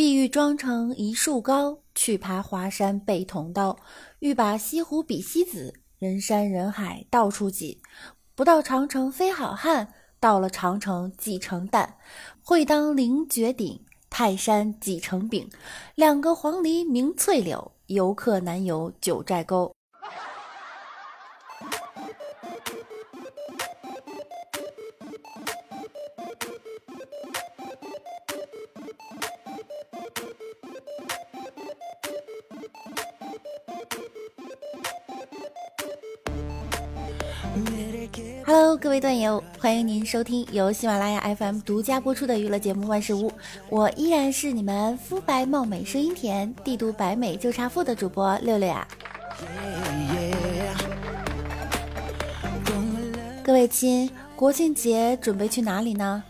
[0.00, 3.78] 碧玉妆成一树高，去爬华山背铜刀。
[4.20, 7.82] 欲把西湖比西子，人山人海到处挤。
[8.34, 11.98] 不到长城非好汉，到了长城挤成蛋。
[12.42, 13.78] 会当凌绝顶，
[14.08, 15.46] 泰山挤成饼。
[15.96, 19.70] 两个黄鹂鸣翠柳，游客难游九寨沟。
[38.52, 43.30] Hello，各位段友，欢迎您收听由喜马拉雅 FM 独家播出的娱乐节目《万事屋》，
[43.68, 48.84] 我依然是你们肤白貌美、声音甜、帝都白美就差富的主播六六呀。
[53.44, 56.20] 各位亲，国庆节准备去哪里呢？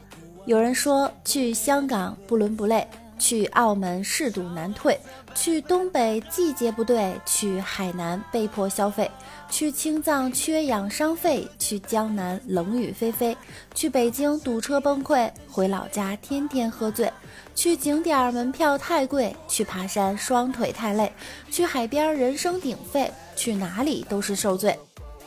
[0.45, 2.87] 有人说去香港不伦不类。
[3.21, 4.99] 去澳门嗜赌难退，
[5.35, 9.09] 去东北季节不对，去海南被迫消费，
[9.51, 13.37] 去青藏缺氧伤肺，去江南冷雨霏霏，
[13.75, 17.13] 去北京堵车崩溃，回老家天天喝醉，
[17.55, 21.13] 去景点门票太贵，去爬山双腿太累，
[21.51, 24.77] 去海边人声鼎沸，去哪里都是受罪，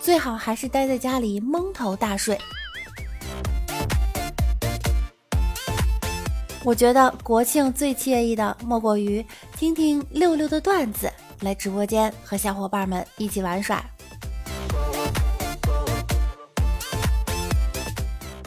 [0.02, 2.36] 最好还是待在家里蒙头大睡。
[6.66, 9.26] 我觉得国庆最惬意的莫过于
[9.58, 11.12] 听听六六的段子，
[11.42, 13.84] 来直播间和小伙伴们一起玩耍。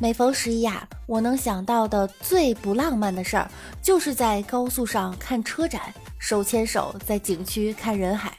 [0.01, 3.51] 每逢十一呀，我能想到的最不浪漫的事儿，
[3.83, 5.83] 就是在高速上看车展，
[6.19, 8.33] 手牵手在景区看人海。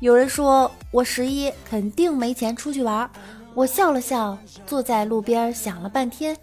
[0.00, 3.10] 有人说我十一肯定没钱出去玩。
[3.58, 6.36] 我笑了笑，坐在路边想了半天，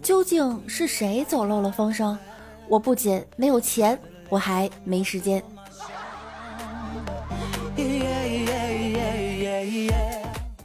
[0.00, 2.18] 究竟是谁走漏了风声？
[2.66, 5.42] 我不仅没有钱，我还没时间。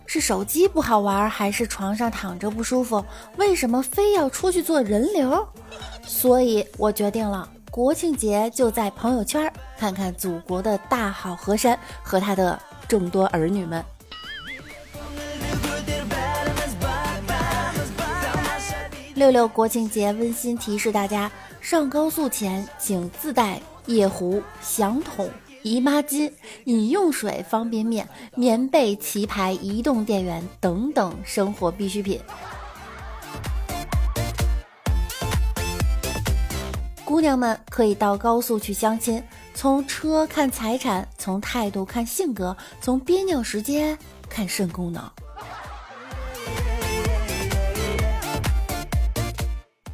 [0.05, 3.03] 是手机不好玩，还是床上躺着不舒服？
[3.35, 5.45] 为什么非要出去做人流？
[6.03, 12.57] 所以我决定了，国庆节就在朋友圈看看祖国的大好河山和他的
[12.87, 13.83] 众多儿女们。
[19.17, 25.27] 六六国庆节温馨提示大家：上高速前请自带夜壶、响筒、
[25.63, 26.31] 姨妈巾、
[26.65, 32.21] 饮用水、方便面、棉被、棋牌、移动电源等等生活必需品。
[37.03, 39.23] 姑娘们可以到高速去相亲，
[39.55, 43.97] 从车看财产，从态度看性格，从憋尿时间
[44.29, 45.11] 看肾功能。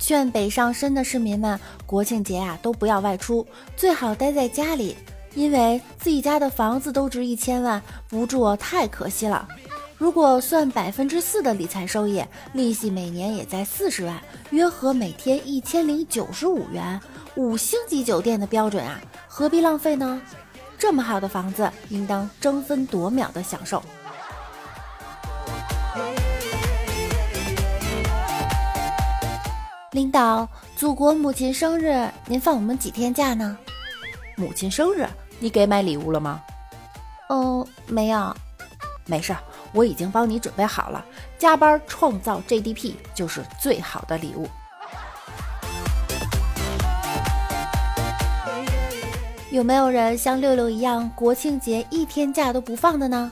[0.06, 3.48] 劝北上深的市民们，国庆节啊都不要外出，
[3.78, 4.98] 最好待在家里，
[5.34, 9.48] 因为自己家的房子都值一千万，不住太可惜了。
[9.98, 12.22] 如果算百分之四的理财收益，
[12.52, 17.00] 利息每年也在四十万，约合每天一千零九十五元，
[17.38, 19.00] 五星级酒店的标准啊，
[19.30, 20.22] 何必浪费呢？
[20.78, 23.82] 这么好的房子，应当争分夺秒的享受。
[29.94, 33.56] 领导，祖国母亲生日，您放我们几天假呢？
[34.36, 36.42] 母亲生日，你给买礼物了吗？
[37.30, 38.36] 嗯，没有。
[39.06, 39.40] 没事儿，
[39.72, 41.06] 我已经帮你准备好了。
[41.38, 44.48] 加班创造 GDP 就是最好的礼物。
[49.52, 53.32] 有没有人像六六一样，国庆节一天假都不放的呢？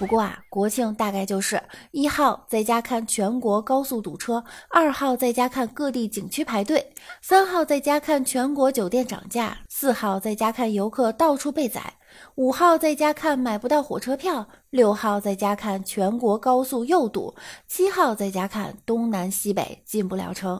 [0.00, 11.92] 不过啊，国庆大概就是一号在家看全国高速堵车，二号在家看各地景区排队，三号在家看全国酒店涨价，四号在家看游客到处被宰，
[12.36, 17.34] 五号在家看买不到火车票，六号在家看全国高速又堵，
[17.68, 20.58] 七号在家看东南西北进不了城。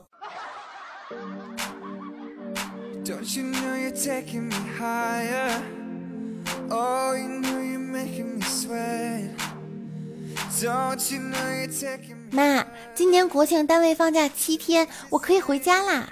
[12.30, 12.64] 妈，
[12.94, 16.08] 今年国庆单位放假七天，我可以回家啦！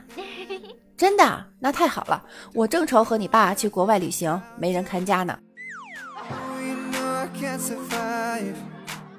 [0.96, 1.44] 真的？
[1.60, 5.38] 那太好了，我正愁和你爸去国外旅行没人看家呢。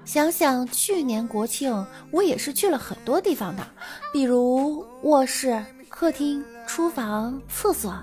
[0.03, 3.65] 想想去年国庆，我也是去了很多地方的，
[4.11, 7.95] 比如卧室、客厅、厨房、厕所。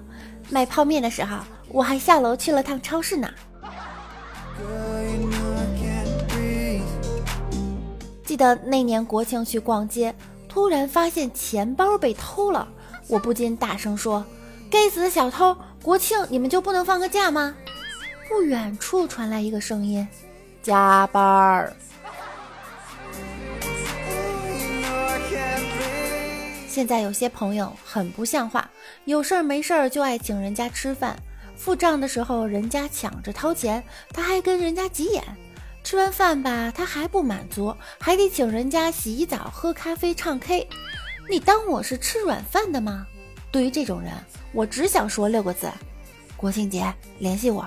[0.49, 1.38] 买泡面的时候，
[1.69, 3.29] 我还下楼去了趟超市呢。
[8.25, 10.14] 记得那年国庆去逛街，
[10.49, 12.69] 突然发现钱包被偷了，
[13.08, 14.23] 我不禁大声说
[14.70, 15.56] ：“该死的小偷！
[15.82, 17.55] 国庆你们就不能放个假吗？
[18.29, 20.06] 不远处传来一个声音
[20.61, 21.73] ：“加班儿。”
[26.69, 28.69] 现在有些朋友很不像话，
[29.06, 31.17] 有事儿没事儿就爱请人家吃饭，
[31.56, 35.25] 付账的时候人家抢着掏钱，他还跟人家急眼。
[35.82, 40.69] 吃完饭吧，他还不满足，还得请人家洗澡、喝咖啡、唱 K。
[41.29, 43.06] 你当我是吃软饭的吗？
[43.50, 44.12] 对于这种人，
[44.53, 45.70] 我只想说六个字：
[46.37, 47.67] 国庆节联系我。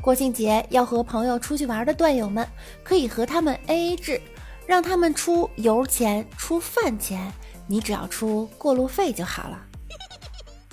[0.00, 2.46] 国庆节要和朋友出去玩的段友们，
[2.82, 4.18] 可以和他们 AA 制，
[4.66, 7.30] 让他们出油钱、出饭钱，
[7.70, 9.62] 你只要出过路费就好了。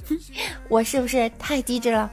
[0.67, 2.09] 我是不是太机智了？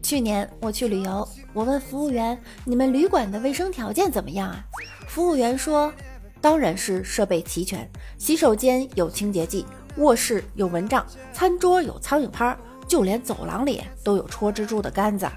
[0.00, 4.64] 去年我去旅游，我问服务员：“你们旅馆的卫生条件怎么样啊？”
[5.10, 5.92] 服务员说
[6.40, 9.66] ：“当然是设备齐全，洗手间有清洁剂。”
[9.98, 12.56] 卧室有蚊帐，餐桌有苍蝇拍，
[12.86, 15.28] 就连走廊里都有戳蜘蛛的杆子。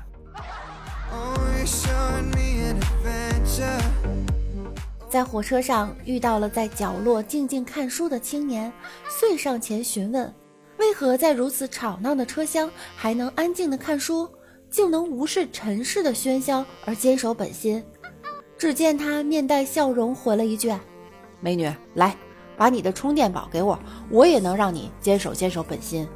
[5.14, 8.74] 在火车上遇到了在角落静静看书的青年，
[9.08, 10.34] 遂上前询问：
[10.80, 14.28] 为何在如此吵闹的车厢还能安静的看书，
[14.72, 17.84] 竟能无视尘世的喧嚣而坚守本心？
[18.58, 20.74] 只见他面带笑容回了一句
[21.40, 22.16] ：“美女，来。”
[22.58, 23.78] 把你的充电宝给我，
[24.10, 26.08] 我也能让你坚守坚守本心。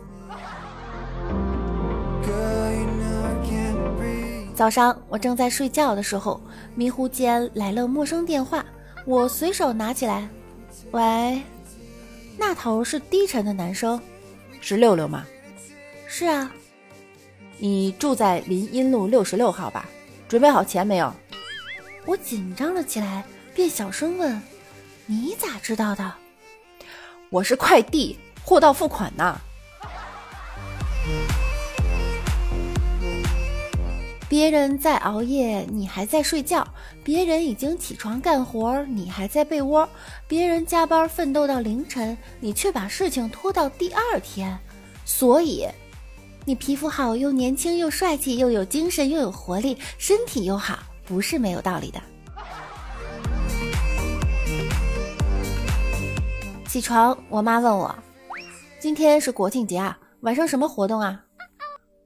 [4.56, 6.42] 早上我正在睡觉的时候，
[6.74, 8.66] 迷糊间来了陌生电话，
[9.08, 10.28] 我随手拿起来，
[10.92, 11.42] 喂，
[12.38, 13.98] 那头是低沉的男声，
[14.60, 15.26] 是六六吗？
[16.06, 16.52] 是啊，
[17.58, 19.88] 你住在林荫路六十六号吧？
[20.28, 21.10] 准备好钱没有？
[22.06, 23.24] 我紧张了起来，
[23.56, 24.42] 便小声问
[25.08, 26.14] ：“你咋知道的？”
[27.32, 29.40] 我是快递，货到付款呢。
[34.30, 36.62] 别人在熬夜，你还在睡觉；
[37.02, 39.88] 别人已经起床干活，你还在被窝；
[40.28, 44.58] 别人加班奋斗到凌晨，你却把事情拖到第二天。
[45.06, 45.66] 所以，
[46.44, 52.02] 你皮肤好，又年轻，又帅气，又有精神，又有活力，身体又好，不是没有道理的。
[56.68, 57.96] 起床，我妈问我
[58.78, 61.24] ：“今天是国庆节啊，晚上什么活动啊？”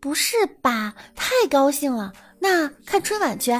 [0.01, 2.11] 不是吧，太高兴了！
[2.39, 3.51] 那看春晚去。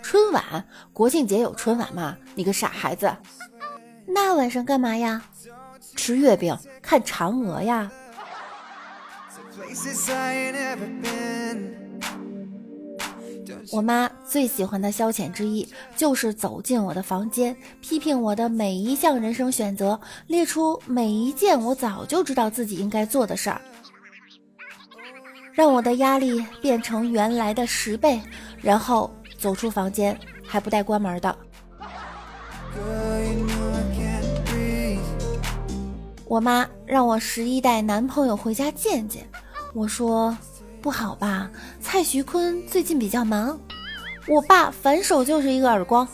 [0.00, 0.64] 春晚？
[0.92, 2.16] 国庆节有春晚吗？
[2.36, 3.12] 你个傻孩子！
[4.06, 5.20] 那晚上干嘛呀？
[5.96, 7.90] 吃月饼，看嫦娥呀。
[13.72, 23.60] 我妈最喜欢的消遣之一，就是走进我的房间，批评我的每一项人生选择，列出每一件我早就知道自己应该做的事儿，
[25.56, 28.20] 让我的压力变成原来的十倍，
[28.60, 30.16] 然后走出房间
[30.46, 31.36] 还不带关门的。
[36.26, 39.26] 我妈让我十一带男朋友回家见见，
[39.74, 40.36] 我说。
[40.82, 41.50] 不好吧？
[41.80, 43.58] 蔡徐坤最近比较忙，
[44.28, 46.06] 我爸反手就是一个耳光。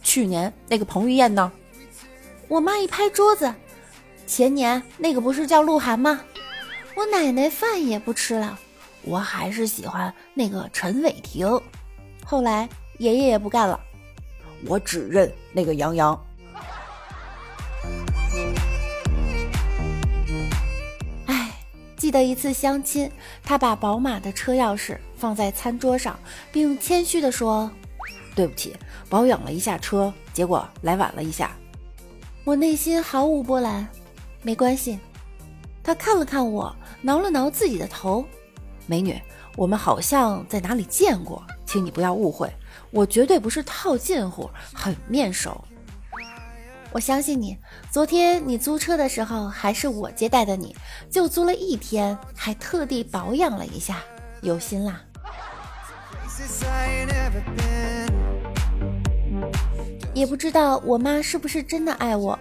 [0.00, 1.50] 去年那个彭于晏呢？
[2.46, 3.52] 我妈一拍桌子，
[4.28, 6.20] 前年那个不是叫鹿晗吗？
[6.96, 8.58] 我奶奶饭也不吃了，
[9.02, 11.60] 我还是喜欢那个陈伟霆。
[12.24, 13.78] 后来爷爷也不干了，
[14.66, 16.18] 我只认那个杨洋。
[21.26, 21.50] 哎
[21.96, 23.10] 记得一次相亲，
[23.42, 26.16] 他把宝马的车钥匙放在餐桌上，
[26.52, 27.68] 并谦虚地说
[28.36, 28.76] ：“对不起，
[29.08, 31.50] 保养了一下车，结果来晚了一下。”
[32.44, 33.88] 我内心毫无波澜，
[34.42, 34.98] 没关系。
[35.84, 38.24] 他看了看我，挠了挠自己的头
[38.88, 39.20] ：“美女，
[39.54, 42.50] 我们好像在哪里见过，请你不要误会，
[42.90, 45.62] 我绝对不是套近乎，很面熟。”
[46.90, 47.58] 我相信你。
[47.90, 50.74] 昨天你租车的时候还是我接待的，你
[51.10, 53.98] 就租了一天，还特地保养了一下，
[54.40, 55.02] 有心啦。
[60.14, 62.38] 也不知道我妈是不是真的爱我。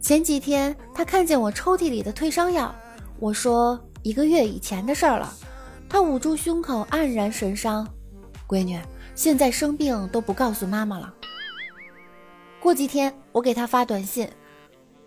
[0.00, 2.74] 前几天她看见我抽屉里的退烧药，
[3.18, 5.32] 我说一个月以前的事儿了。
[5.88, 7.86] 她捂住胸口，黯然神伤。
[8.48, 8.80] 闺女，
[9.14, 11.14] 现在生病都不告诉妈妈了。
[12.60, 14.28] 过几天，我给他发短信：“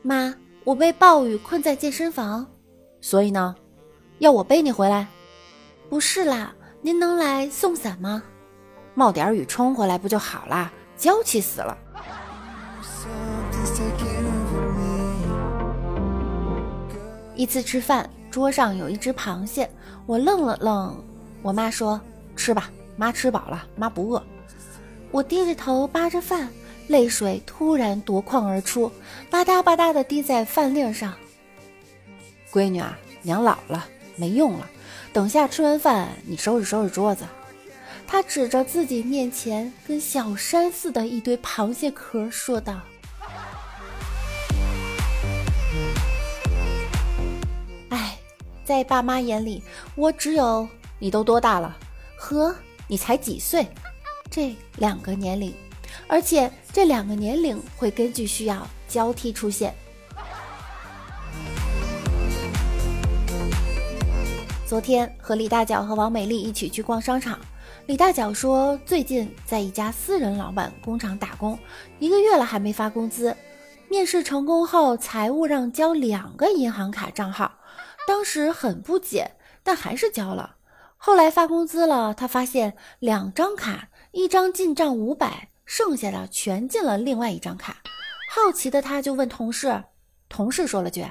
[0.01, 0.33] 妈，
[0.63, 2.45] 我被暴雨困在健身房，
[3.01, 3.55] 所以呢，
[4.19, 5.07] 要我背你回来？
[5.89, 8.23] 不是啦，您能来送伞吗？
[8.93, 10.71] 冒点雨冲回来不就好啦？
[10.95, 11.77] 娇气死了。
[17.37, 19.69] 一次吃饭，桌上有一只螃蟹，
[20.07, 21.01] 我愣了愣，
[21.43, 22.01] 我妈说
[22.35, 24.23] ：“吃吧，妈吃饱了，妈不饿。”
[25.11, 26.49] 我低着头扒着饭，
[26.87, 28.91] 泪水突然夺眶而出，
[29.29, 31.13] 吧嗒吧嗒的滴在饭粒上。
[32.51, 34.67] 闺女啊，娘老了，没用了，
[35.13, 37.23] 等下吃完饭你收拾收拾桌子。
[38.07, 42.81] 她指着自己面前跟小山似的一堆螃蟹壳说道。
[48.67, 49.63] 在爸妈眼里，
[49.95, 50.67] 我只有
[50.99, 51.77] 你都多大了
[52.17, 52.53] 和
[52.85, 53.65] 你才几岁
[54.29, 55.55] 这两个年龄，
[56.05, 59.73] 而且这两个年龄会根据需要交替出现。
[64.65, 67.39] 昨天和李大脚和王美丽一起去逛商场，
[67.85, 71.57] 李大脚说最近在一家私人老板工厂打工，
[71.99, 73.33] 一个月了还没发工资，
[73.87, 77.49] 面试成功后，财务让交两个银行卡账号。
[78.07, 80.55] 当时很不解，但还是交了。
[80.95, 87.81] 后来发工资了，他发现两张卡，一张进账五百，剩下的全进了另外一张卡。
[88.31, 89.83] 好奇的他就问同事，
[90.29, 91.05] 同事说了句：“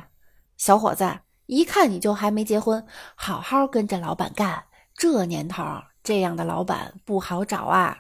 [0.57, 4.65] 小伙子，一看你就还没结婚，好好跟着老板干。
[4.97, 5.63] 这年头，
[6.03, 7.99] 这样的老板不好找啊。”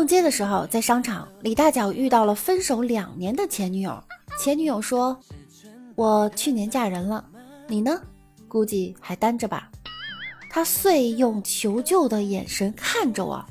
[0.00, 4.02] 逛街的时候，在商场，李大脚遇到了分手两年的前女友。
[4.42, 5.20] 前女友说
[5.94, 7.22] ：“我去年嫁人了，
[7.68, 8.00] 你呢？
[8.48, 9.70] 估计还单着吧。”
[10.50, 13.44] 他遂用求救的眼神看着我。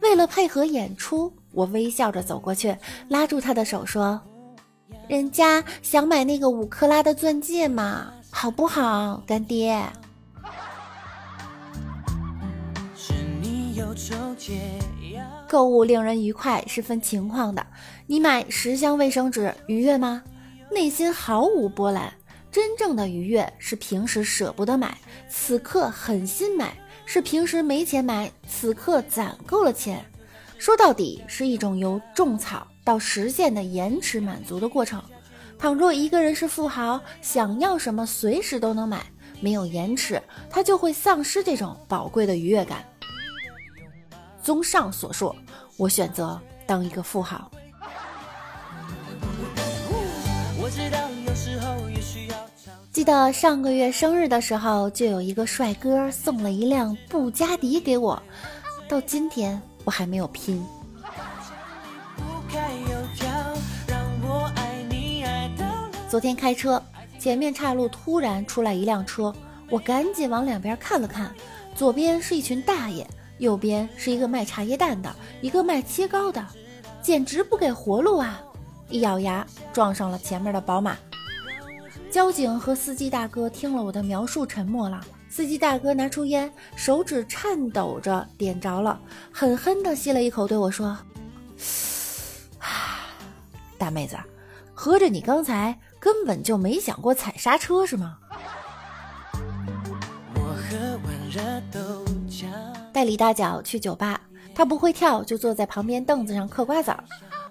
[0.00, 2.76] 为了配合演出，我微笑着走过去，
[3.08, 4.20] 拉住他的手说
[5.10, 9.84] ：“人家想买那个五克拉的钻戒嘛，好不好，干爹？”
[12.94, 13.92] 是你有
[15.48, 17.66] 购物令人愉快是分情况的，
[18.06, 20.22] 你买十箱卫生纸愉悦吗？
[20.70, 22.12] 内心毫无波澜。
[22.50, 26.68] 真正的愉悦是平时舍不得买，此刻狠心买；
[27.06, 30.04] 是平时没钱买，此刻攒够了钱。
[30.58, 35.02] 说到底，是一种由种草到实现的延迟满足的过程。
[35.58, 39.06] 倘若一个人是富豪，想要什么随时都能买，
[39.40, 42.84] 没有延迟，他就会丧失这种宝贵的愉悦感。
[44.48, 45.36] 综上所述，
[45.76, 47.50] 我选择当一个富豪。
[52.90, 58.22] 记得上个月生日的时候，就有一个帅哥送了一辆布加迪给我，
[58.88, 60.64] 到今天我还没有拼。
[66.08, 66.82] 昨天开车，
[67.18, 69.30] 前面岔路突然出来一辆车，
[69.68, 71.34] 我赶紧往两边看了看，
[71.74, 73.06] 左边是一群大爷。
[73.38, 76.44] 右边是一个卖茶叶蛋的，一个卖切糕的，
[77.00, 78.40] 简直不给活路啊！
[78.90, 80.96] 一咬牙撞上了前面的宝马。
[82.10, 85.00] 交警和司机大哥听了我的描述，沉默了。
[85.30, 88.98] 司机大哥拿出烟，手指颤抖着点着了，
[89.30, 90.96] 狠狠地吸了一口，对我说
[93.76, 94.16] ：“大妹子，
[94.72, 98.18] 合着你刚才根本就没想过踩刹车是吗？”
[102.98, 104.20] 带李大脚去酒吧，
[104.52, 107.04] 他不会跳，就坐在旁边凳子上嗑瓜子儿。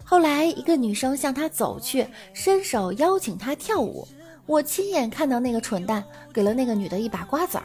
[0.03, 4.05] 后来一个女生向他走去，伸手邀请他跳舞。
[4.45, 7.63] 我亲眼看到那个蠢蛋给了那个女的一把瓜子儿。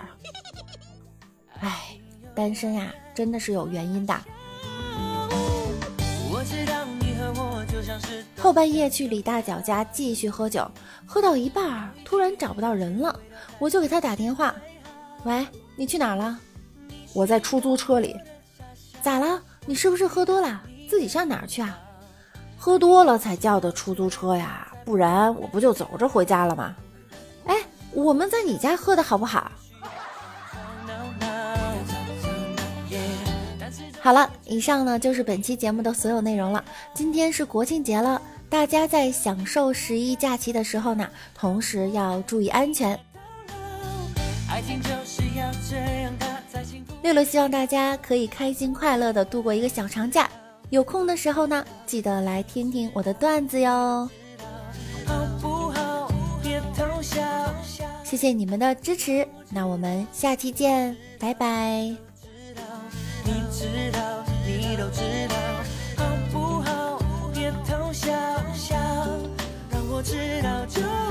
[1.58, 1.98] 哎，
[2.36, 4.14] 单身呀，真的是有原因的。
[8.38, 10.70] 后半夜去李大脚家继续喝酒，
[11.04, 13.18] 喝到一半突然找不到人了，
[13.58, 14.54] 我就给他打电话
[15.26, 16.38] ：“喂，你去哪儿了？”
[17.14, 18.16] 我在出租车里，
[19.02, 19.40] 咋了？
[19.66, 20.60] 你是不是喝多了？
[20.88, 21.78] 自己上哪儿去啊？
[22.58, 26.74] 喝多了才叫的出租车呀，不然我不就走着回家了吗？
[27.46, 27.56] 哎，
[27.92, 29.50] 我们在你家喝的好不好？
[34.00, 36.64] 好了，以上呢就是本期节目的所有内容了。
[36.92, 42.98] 今天是国庆节了，大家在享受十一假期的时候呢，同时要注意安全。
[44.50, 46.12] 爱情就是要这样
[47.02, 50.28] 六六希望大家可以开心快乐的度过一个小长假，
[50.70, 54.08] 有空的时候呢，记得来听听我的段子哟。
[58.04, 61.94] 谢谢你们的支持，那我们下期见，拜拜。
[63.24, 64.00] 你知道，
[64.46, 65.36] 你都知道，
[65.96, 67.02] 好不好？
[67.32, 68.12] 别偷笑，
[68.54, 68.76] 笑，
[69.70, 71.01] 让我知道这。